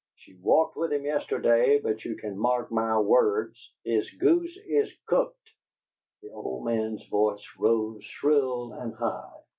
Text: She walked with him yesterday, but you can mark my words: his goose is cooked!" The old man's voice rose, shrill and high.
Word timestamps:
She 0.15 0.33
walked 0.33 0.77
with 0.77 0.91
him 0.91 1.05
yesterday, 1.05 1.77
but 1.79 2.03
you 2.05 2.15
can 2.15 2.35
mark 2.35 2.71
my 2.71 2.97
words: 2.97 3.69
his 3.83 4.09
goose 4.09 4.57
is 4.65 4.91
cooked!" 5.05 5.51
The 6.23 6.31
old 6.31 6.65
man's 6.65 7.05
voice 7.05 7.47
rose, 7.59 8.03
shrill 8.03 8.73
and 8.73 8.95
high. 8.95 9.41